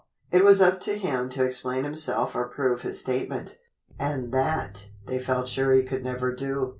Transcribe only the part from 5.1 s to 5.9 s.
felt sure he